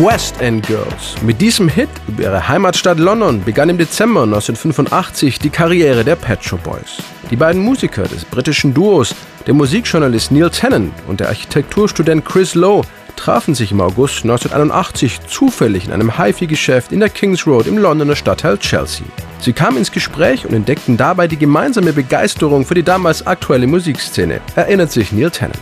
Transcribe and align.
West 0.00 0.40
End 0.40 0.64
Girls. 0.64 1.20
Mit 1.22 1.40
diesem 1.40 1.68
Hit 1.68 1.88
über 2.06 2.22
ihre 2.22 2.48
Heimatstadt 2.48 3.00
London 3.00 3.42
begann 3.42 3.68
im 3.68 3.78
Dezember 3.78 4.22
1985 4.22 5.40
die 5.40 5.50
Karriere 5.50 6.04
der 6.04 6.14
Pet 6.14 6.44
Shop 6.44 6.62
Boys. 6.62 6.98
Die 7.30 7.36
beiden 7.36 7.62
Musiker 7.62 8.04
des 8.04 8.24
britischen 8.24 8.72
Duos, 8.72 9.12
der 9.48 9.54
Musikjournalist 9.54 10.30
Neil 10.30 10.50
Tennant 10.50 10.92
und 11.08 11.18
der 11.18 11.28
Architekturstudent 11.30 12.24
Chris 12.24 12.54
Lowe, 12.54 12.86
trafen 13.18 13.54
sich 13.54 13.72
im 13.72 13.80
August 13.80 14.22
1981 14.22 15.20
zufällig 15.26 15.84
in 15.86 15.92
einem 15.92 16.16
HiFi-Geschäft 16.16 16.92
in 16.92 17.00
der 17.00 17.10
Kings 17.10 17.46
Road 17.46 17.66
im 17.66 17.76
Londoner 17.76 18.16
Stadtteil 18.16 18.58
Chelsea. 18.58 19.04
Sie 19.40 19.52
kamen 19.52 19.76
ins 19.76 19.92
Gespräch 19.92 20.44
und 20.46 20.52
entdeckten 20.52 20.96
dabei 20.96 21.28
die 21.28 21.36
gemeinsame 21.36 21.92
Begeisterung 21.92 22.64
für 22.64 22.74
die 22.74 22.82
damals 22.82 23.26
aktuelle 23.26 23.66
Musikszene, 23.66 24.40
erinnert 24.56 24.90
sich 24.90 25.12
Neil 25.12 25.30
Tennant. 25.30 25.58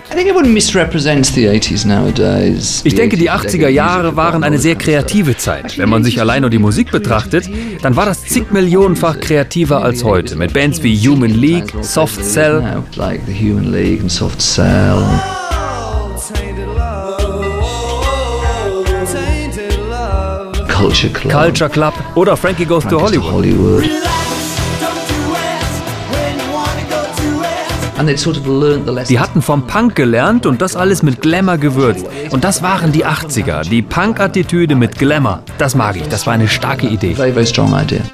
Ich 2.85 2.95
denke, 2.95 3.17
die 3.17 3.31
80er 3.31 3.69
Jahre 3.69 4.17
waren 4.17 4.45
eine 4.45 4.59
sehr 4.59 4.77
kreative 4.77 5.37
Zeit. 5.37 5.77
Wenn 5.79 5.89
man 5.89 6.05
sich 6.05 6.21
allein 6.21 6.43
nur 6.43 6.51
die 6.51 6.59
Musik 6.59 6.91
betrachtet, 6.91 7.51
dann 7.83 7.97
war 7.97 8.07
das 8.07 8.23
zig 8.23 8.51
Millionenfach 8.51 9.21
kreativer 9.21 9.83
als 9.83 10.05
heute, 10.05 10.37
mit 10.37 10.53
Bands 10.53 10.83
wie 10.83 10.97
Human 10.97 11.31
League, 11.31 11.73
Soft 11.83 12.25
Cell. 12.25 12.83
Culture 20.87 21.13
Club. 21.13 21.33
Culture 21.33 21.69
Club 21.69 21.95
oder 22.15 22.37
Frankie 22.37 22.65
Goes 22.65 22.85
to 22.87 23.01
Hollywood. 23.01 23.33
Hollywood. 23.33 23.85
Die 29.09 29.19
hatten 29.19 29.43
vom 29.43 29.67
Punk 29.67 29.97
gelernt 29.97 30.47
und 30.47 30.63
das 30.63 30.77
alles 30.77 31.03
mit 31.03 31.21
Glamour 31.23 31.57
gewürzt. 31.59 32.07
Und 32.31 32.45
das 32.45 32.63
waren 32.63 32.93
die 32.93 33.05
80er, 33.05 33.69
die 33.69 33.83
Punk-Attitüde 33.83 34.77
mit 34.77 34.97
Glamour. 34.97 35.43
Das 35.59 35.75
mag 35.75 35.97
ich, 35.97 36.07
das 36.07 36.25
war 36.25 36.35
eine 36.35 36.47
starke 36.47 36.87
Idee. 36.87 37.17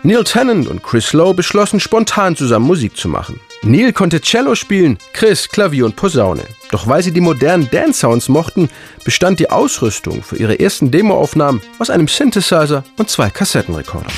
Neil 0.02 0.24
Tennant 0.24 0.66
und 0.66 0.82
Chris 0.82 1.12
Lowe 1.12 1.34
beschlossen 1.34 1.78
spontan 1.78 2.36
zusammen 2.36 2.66
Musik 2.66 2.96
zu 2.96 3.10
machen. 3.10 3.38
Neil 3.64 3.92
konnte 3.92 4.20
Cello 4.20 4.56
spielen, 4.56 4.98
Chris 5.12 5.48
Klavier 5.48 5.84
und 5.84 5.94
Posaune. 5.94 6.42
Doch 6.72 6.88
weil 6.88 7.00
sie 7.00 7.12
die 7.12 7.20
modernen 7.20 7.70
Dance-Sounds 7.70 8.28
mochten, 8.28 8.68
bestand 9.04 9.38
die 9.38 9.50
Ausrüstung 9.50 10.24
für 10.24 10.36
ihre 10.36 10.58
ersten 10.58 10.90
Demoaufnahmen 10.90 11.62
aus 11.78 11.88
einem 11.88 12.08
Synthesizer 12.08 12.82
und 12.98 13.08
zwei 13.08 13.30
Kassettenrekordern. 13.30 14.12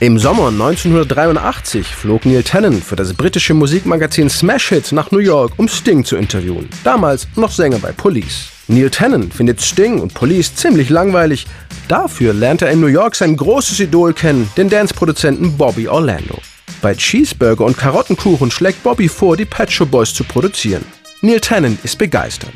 Im 0.00 0.18
Sommer 0.18 0.48
1983 0.48 1.86
flog 1.86 2.26
Neil 2.26 2.42
Tennant 2.42 2.82
für 2.82 2.96
das 2.96 3.14
britische 3.14 3.54
Musikmagazin 3.54 4.28
Smash 4.28 4.70
Hits 4.70 4.90
nach 4.90 5.12
New 5.12 5.18
York, 5.18 5.52
um 5.56 5.68
Sting 5.68 6.04
zu 6.04 6.16
interviewen. 6.16 6.68
Damals 6.82 7.28
noch 7.36 7.52
Sänger 7.52 7.78
bei 7.78 7.92
Police. 7.92 8.57
Neil 8.68 8.90
Tennant 8.90 9.32
findet 9.32 9.62
Sting 9.62 9.98
und 9.98 10.12
Police 10.12 10.54
ziemlich 10.54 10.90
langweilig. 10.90 11.46
Dafür 11.88 12.34
lernt 12.34 12.60
er 12.60 12.70
in 12.70 12.80
New 12.80 12.86
York 12.86 13.14
sein 13.14 13.34
großes 13.34 13.80
Idol 13.80 14.12
kennen, 14.12 14.50
den 14.58 14.68
Dance-Produzenten 14.68 15.56
Bobby 15.56 15.88
Orlando. 15.88 16.38
Bei 16.82 16.94
Cheeseburger 16.94 17.64
und 17.64 17.78
Karottenkuchen 17.78 18.50
schlägt 18.50 18.82
Bobby 18.82 19.08
vor, 19.08 19.38
die 19.38 19.46
Pet 19.46 19.72
Shop 19.72 19.90
Boys 19.90 20.12
zu 20.12 20.22
produzieren. 20.22 20.84
Neil 21.22 21.40
Tennant 21.40 21.82
ist 21.82 21.96
begeistert. 21.96 22.52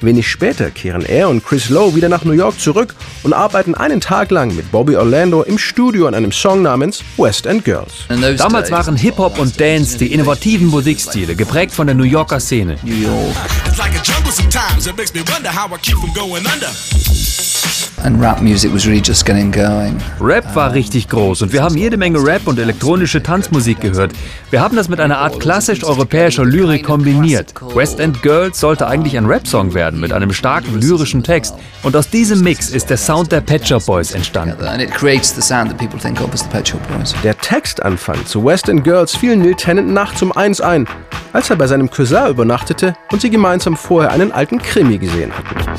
Wenig 0.00 0.28
später 0.28 0.70
kehren 0.70 1.04
er 1.04 1.28
und 1.28 1.44
Chris 1.44 1.68
Lowe 1.68 1.94
wieder 1.94 2.08
nach 2.08 2.24
New 2.24 2.32
York 2.32 2.58
zurück 2.58 2.94
und 3.22 3.32
arbeiten 3.32 3.74
einen 3.74 4.00
Tag 4.00 4.30
lang 4.30 4.56
mit 4.56 4.72
Bobby 4.72 4.96
Orlando 4.96 5.42
im 5.42 5.58
Studio 5.58 6.06
an 6.06 6.14
einem 6.14 6.32
Song 6.32 6.62
namens 6.62 7.04
West 7.18 7.46
End 7.46 7.64
Girls. 7.64 8.06
Damals 8.38 8.70
waren 8.70 8.96
Hip-Hop 8.96 9.38
und 9.38 9.60
Dance 9.60 9.98
die 9.98 10.12
innovativen 10.12 10.66
Musikstile, 10.68 11.36
geprägt 11.36 11.72
von 11.72 11.86
der 11.86 11.94
New 11.94 12.04
Yorker 12.04 12.40
Szene. 12.40 12.78
New 12.82 12.94
York. 12.94 13.36
sometimes. 14.32 14.86
It 14.86 14.96
makes 14.96 15.14
me 15.14 15.22
wonder 15.28 15.50
how 15.50 15.68
I 15.68 15.78
keep 15.78 15.98
from 15.98 16.12
going 16.14 16.46
under. 16.46 17.21
Rap 20.20 20.56
war 20.56 20.72
richtig 20.72 21.08
groß 21.08 21.42
und 21.42 21.52
wir 21.52 21.62
haben 21.62 21.76
jede 21.76 21.96
Menge 21.96 22.18
Rap 22.18 22.46
und 22.46 22.58
elektronische 22.58 23.22
Tanzmusik 23.22 23.80
gehört. 23.80 24.12
Wir 24.50 24.60
haben 24.60 24.74
das 24.74 24.88
mit 24.88 24.98
einer 24.98 25.18
Art 25.18 25.38
klassisch-europäischer 25.38 26.44
Lyrik 26.44 26.84
kombiniert. 26.84 27.54
West 27.74 28.00
End 28.00 28.20
Girls 28.22 28.58
sollte 28.58 28.88
eigentlich 28.88 29.16
ein 29.16 29.26
Rap-Song 29.26 29.74
werden 29.74 30.00
mit 30.00 30.12
einem 30.12 30.32
starken 30.32 30.80
lyrischen 30.80 31.22
Text. 31.22 31.54
Und 31.82 31.94
aus 31.94 32.10
diesem 32.10 32.42
Mix 32.42 32.70
ist 32.70 32.90
der 32.90 32.96
Sound 32.96 33.30
der 33.30 33.40
Pet 33.40 33.66
Shop 33.68 33.86
Boys 33.86 34.12
entstanden. 34.12 34.56
Der 37.22 37.38
Textanfang 37.38 38.26
zu 38.26 38.44
West 38.44 38.68
End 38.68 38.82
Girls 38.82 39.14
fiel 39.14 39.36
Neil 39.36 39.54
Tennant 39.54 39.88
nachts 39.88 40.22
um 40.22 40.32
eins 40.32 40.60
ein, 40.60 40.88
als 41.32 41.50
er 41.50 41.56
bei 41.56 41.66
seinem 41.66 41.90
Cousin 41.90 42.28
übernachtete 42.28 42.94
und 43.10 43.20
sie 43.20 43.30
gemeinsam 43.30 43.76
vorher 43.76 44.10
einen 44.10 44.32
alten 44.32 44.60
Krimi 44.60 44.98
gesehen 44.98 45.32
hatten. 45.32 45.78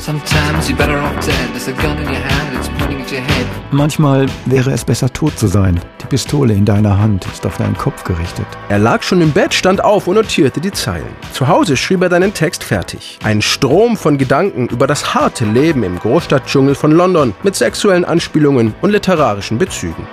Manchmal 3.70 4.26
wäre 4.46 4.70
es 4.70 4.84
besser 4.84 5.12
tot 5.12 5.38
zu 5.38 5.48
sein. 5.48 5.80
Die 6.00 6.06
Pistole 6.06 6.54
in 6.54 6.64
deiner 6.64 6.98
Hand 6.98 7.26
ist 7.26 7.44
auf 7.44 7.56
deinen 7.56 7.76
Kopf 7.76 8.04
gerichtet. 8.04 8.46
Er 8.68 8.78
lag 8.78 9.02
schon 9.02 9.20
im 9.20 9.32
Bett, 9.32 9.52
stand 9.52 9.82
auf 9.82 10.06
und 10.06 10.14
notierte 10.14 10.60
die 10.60 10.70
Zeilen. 10.70 11.16
Zu 11.32 11.48
Hause 11.48 11.76
schrieb 11.76 12.02
er 12.02 12.08
deinen 12.08 12.32
Text 12.32 12.62
fertig. 12.62 13.18
Ein 13.24 13.42
Strom 13.42 13.96
von 13.96 14.16
Gedanken 14.16 14.68
über 14.68 14.86
das 14.86 15.14
harte 15.14 15.44
Leben 15.44 15.82
im 15.82 15.98
Großstadtdschungel 15.98 16.76
von 16.76 16.92
London 16.92 17.34
mit 17.42 17.56
sexuellen 17.56 18.04
Anspielungen 18.04 18.74
und 18.80 18.90
literarischen 18.90 19.58
Bezügen. 19.58 20.06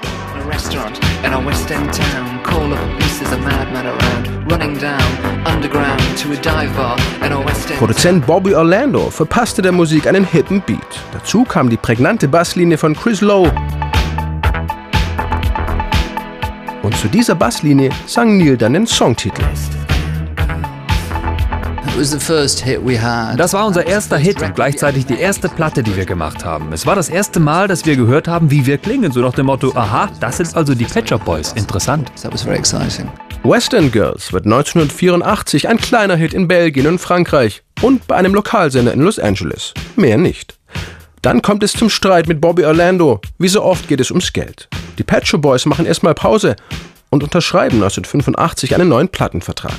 Produzent 7.77 8.25
Bobby 8.27 8.53
Orlando 8.53 9.09
verpasste 9.09 9.61
der 9.61 9.71
Musik 9.71 10.07
einen 10.07 10.25
hippen 10.25 10.61
Beat. 10.61 10.79
Dazu 11.13 11.43
kam 11.43 11.69
die 11.69 11.77
prägnante 11.77 12.27
Basslinie 12.27 12.77
von 12.77 12.95
Chris 12.95 13.21
Lowe. 13.21 13.51
Und 16.83 16.95
zu 16.95 17.07
dieser 17.07 17.35
Basslinie 17.35 17.89
sang 18.05 18.37
Neil 18.37 18.57
dann 18.57 18.73
den 18.73 18.85
Songtitel. 18.85 19.43
Das 23.37 23.53
war 23.53 23.65
unser 23.65 23.85
erster 23.85 24.17
Hit 24.17 24.41
und 24.41 24.55
gleichzeitig 24.55 25.05
die 25.05 25.19
erste 25.19 25.49
Platte, 25.49 25.83
die 25.83 25.95
wir 25.95 26.05
gemacht 26.05 26.45
haben. 26.45 26.71
Es 26.71 26.85
war 26.85 26.95
das 26.95 27.09
erste 27.09 27.39
Mal, 27.39 27.67
dass 27.67 27.85
wir 27.85 27.95
gehört 27.95 28.27
haben, 28.27 28.49
wie 28.49 28.65
wir 28.65 28.77
klingen, 28.77 29.11
so 29.11 29.19
nach 29.21 29.33
dem 29.33 29.47
Motto, 29.47 29.71
aha, 29.75 30.09
das 30.19 30.37
sind 30.37 30.55
also 30.55 30.73
die 30.73 30.87
Shop 30.87 31.25
Boys. 31.25 31.51
Interessant. 31.53 32.11
Western 33.43 33.91
Girls 33.91 34.33
wird 34.33 34.45
1984 34.45 35.67
ein 35.67 35.77
kleiner 35.77 36.15
Hit 36.15 36.35
in 36.35 36.47
Belgien 36.47 36.85
und 36.85 36.99
Frankreich 36.99 37.63
und 37.81 38.05
bei 38.05 38.15
einem 38.15 38.35
Lokalsender 38.35 38.93
in 38.93 39.01
Los 39.01 39.17
Angeles. 39.17 39.73
Mehr 39.95 40.19
nicht. 40.19 40.59
Dann 41.23 41.41
kommt 41.41 41.63
es 41.63 41.73
zum 41.73 41.89
Streit 41.89 42.27
mit 42.27 42.39
Bobby 42.39 42.65
Orlando. 42.65 43.19
Wie 43.39 43.47
so 43.47 43.63
oft 43.63 43.87
geht 43.87 43.99
es 43.99 44.11
ums 44.11 44.31
Geld. 44.31 44.69
Die 44.99 45.03
Pet 45.03 45.25
Boys 45.41 45.65
machen 45.65 45.87
erstmal 45.87 46.13
Pause 46.13 46.55
und 47.09 47.23
unterschreiben 47.23 47.77
1985 47.77 48.75
einen 48.75 48.89
neuen 48.89 49.09
Plattenvertrag. 49.09 49.73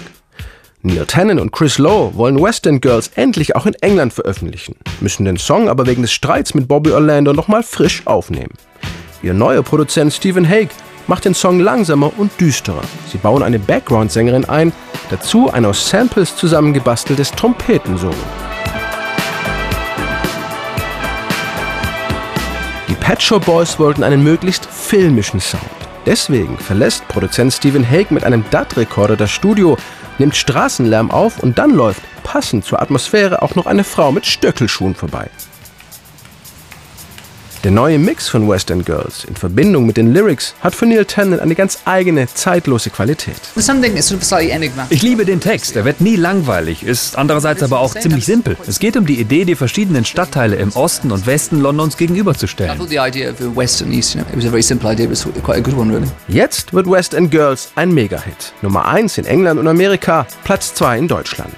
Neil 0.82 1.06
Tennant 1.06 1.40
und 1.40 1.52
Chris 1.52 1.78
Lowe 1.78 2.16
wollen 2.16 2.42
West 2.42 2.66
End 2.66 2.82
Girls 2.82 3.12
endlich 3.14 3.54
auch 3.54 3.66
in 3.66 3.74
England 3.74 4.12
veröffentlichen, 4.12 4.74
müssen 5.00 5.24
den 5.24 5.36
Song 5.36 5.68
aber 5.68 5.86
wegen 5.86 6.02
des 6.02 6.10
Streits 6.10 6.54
mit 6.54 6.66
Bobby 6.66 6.90
Orlando 6.90 7.32
nochmal 7.32 7.62
frisch 7.62 8.02
aufnehmen. 8.06 8.54
Ihr 9.22 9.34
neuer 9.34 9.62
Produzent 9.62 10.12
Stephen 10.12 10.48
Hague 10.48 10.70
macht 11.06 11.24
den 11.24 11.34
Song 11.34 11.60
langsamer 11.60 12.12
und 12.16 12.32
düsterer. 12.40 12.82
Sie 13.10 13.18
bauen 13.18 13.42
eine 13.42 13.58
Background-Sängerin 13.58 14.44
ein, 14.44 14.72
dazu 15.10 15.50
ein 15.52 15.64
aus 15.64 15.88
Samples 15.88 16.36
zusammengebasteltes 16.36 17.30
Trompetensolo. 17.32 18.14
Die 22.88 22.94
Pet 22.94 23.22
Shop 23.22 23.44
Boys 23.44 23.78
wollten 23.78 24.02
einen 24.02 24.22
möglichst 24.22 24.66
filmischen 24.66 25.40
Sound. 25.40 25.62
Deswegen 26.06 26.58
verlässt 26.58 27.06
Produzent 27.08 27.52
Stephen 27.52 27.88
Hague 27.88 28.08
mit 28.10 28.24
einem 28.24 28.44
DAT-Rekorder 28.50 29.16
das 29.16 29.30
Studio, 29.30 29.76
nimmt 30.18 30.36
Straßenlärm 30.36 31.10
auf 31.10 31.38
und 31.38 31.58
dann 31.58 31.70
läuft, 31.70 32.02
passend 32.24 32.64
zur 32.64 32.82
Atmosphäre, 32.82 33.42
auch 33.42 33.54
noch 33.54 33.66
eine 33.66 33.84
Frau 33.84 34.12
mit 34.12 34.26
Stöckelschuhen 34.26 34.94
vorbei. 34.94 35.30
Der 37.64 37.70
neue 37.70 37.96
Mix 37.96 38.28
von 38.28 38.48
Western 38.48 38.84
Girls 38.84 39.22
in 39.22 39.36
Verbindung 39.36 39.86
mit 39.86 39.96
den 39.96 40.12
Lyrics 40.12 40.52
hat 40.62 40.74
für 40.74 40.84
Neil 40.84 41.04
Tennant 41.04 41.40
eine 41.40 41.54
ganz 41.54 41.78
eigene, 41.84 42.26
zeitlose 42.26 42.90
Qualität. 42.90 43.36
Ich 44.90 45.02
liebe 45.02 45.24
den 45.24 45.38
Text, 45.38 45.76
er 45.76 45.84
wird 45.84 46.00
nie 46.00 46.16
langweilig, 46.16 46.82
ist 46.82 47.16
andererseits 47.16 47.62
aber 47.62 47.78
auch 47.78 47.94
ziemlich 47.94 48.24
simpel. 48.24 48.56
Es 48.66 48.80
geht 48.80 48.96
um 48.96 49.06
die 49.06 49.20
Idee, 49.20 49.44
die 49.44 49.54
verschiedenen 49.54 50.04
Stadtteile 50.04 50.56
im 50.56 50.72
Osten 50.72 51.12
und 51.12 51.24
Westen 51.24 51.60
Londons 51.60 51.96
gegenüberzustellen. 51.96 52.72
Jetzt 56.26 56.74
wird 56.74 56.90
West 56.90 57.14
End 57.14 57.30
Girls 57.30 57.70
ein 57.76 57.94
Mega-Hit. 57.94 58.54
Nummer 58.62 58.88
1 58.88 59.18
in 59.18 59.24
England 59.24 59.60
und 59.60 59.68
Amerika, 59.68 60.26
Platz 60.42 60.74
2 60.74 60.98
in 60.98 61.06
Deutschland. 61.06 61.54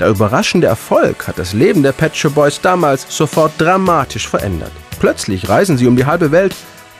Der 0.00 0.08
überraschende 0.08 0.66
Erfolg 0.66 1.28
hat 1.28 1.38
das 1.38 1.52
Leben 1.52 1.82
der 1.82 1.92
Pet 1.92 2.16
Shop 2.16 2.34
Boys 2.34 2.58
damals 2.62 3.04
sofort 3.10 3.52
dramatisch 3.58 4.28
verändert. 4.28 4.72
Plötzlich 4.98 5.48
reisen 5.48 5.76
sie 5.76 5.86
um 5.86 5.96
die 5.96 6.06
halbe 6.06 6.30
Welt 6.30 6.54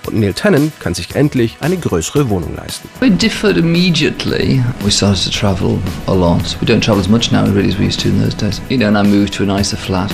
und 0.07 0.21
Neil 0.21 0.35
Tennant 0.35 0.79
kann 0.81 0.95
sich 0.95 1.15
endlich 1.15 1.57
eine 1.61 1.77
größere 1.77 2.29
Wohnung 2.29 2.55
leisten. 2.55 2.89
We 3.01 3.11
differed 3.11 3.57
immediately. 3.57 4.63
We 4.85 4.91
started 4.91 5.25
to 5.25 5.31
travel 5.31 5.79
a 6.07 6.13
lot. 6.15 6.57
We 6.61 6.67
don't 6.67 6.83
travel 6.83 7.01
as 7.01 7.09
much 7.09 7.33
now 7.33 7.45
really 7.45 7.69
as 7.69 7.79
we 7.79 7.87
used 7.87 8.01
to 8.01 8.09
in 8.09 8.21
those 8.21 8.37
days. 8.37 8.61
You 8.69 8.79
know, 8.79 8.89
and 8.89 8.99
I 8.99 9.03
moved 9.03 9.35
to 9.35 9.45
a 9.45 9.47
nicer 9.47 9.77
flat. 9.77 10.13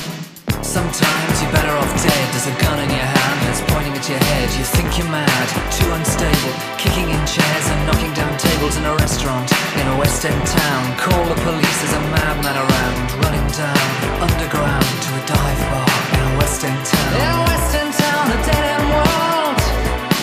Sometimes 0.62 1.42
you're 1.42 1.52
better 1.52 1.76
off 1.76 1.92
dead. 2.02 2.24
There's 2.32 2.46
a 2.46 2.56
gun 2.62 2.78
in 2.78 2.90
your 2.90 3.04
hand 3.04 3.38
that's 3.44 3.60
pointing 3.68 3.92
at 3.92 4.08
your 4.08 4.18
head. 4.18 4.48
You 4.56 4.64
think 4.64 4.96
you're 4.96 5.10
mad, 5.10 5.48
too 5.74 5.90
unstable, 5.90 6.54
kicking 6.78 7.10
in 7.10 7.22
chairs 7.26 7.66
and 7.66 7.80
knocking 7.86 8.14
down 8.14 8.32
tables 8.38 8.76
in 8.78 8.84
a 8.86 8.94
restaurant 8.94 9.50
in 9.76 9.86
a 9.88 9.96
West 9.98 10.24
End 10.24 10.46
town. 10.46 10.82
Call 10.96 11.24
the 11.26 11.36
police, 11.42 11.78
there's 11.82 11.98
a 11.98 12.02
madman 12.14 12.56
around, 12.56 13.06
running 13.26 13.48
down 13.52 13.84
underground 14.22 14.86
to 15.02 15.10
a 15.18 15.22
dark 15.26 16.21
Western 16.62 16.84
town. 16.84 17.14
In 17.14 17.38
Western 17.44 17.90
town, 17.90 18.30
a 18.30 18.46
dead 18.46 18.64
end 18.70 18.86
world. 18.94 19.58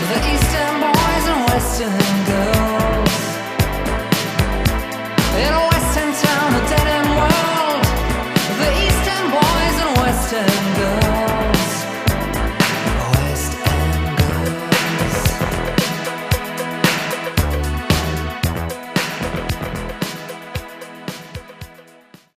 The 0.08 0.18
Eastern 0.32 0.80
boys 0.80 1.28
and 1.28 1.42
Western 1.50 2.26
girls. 2.28 2.69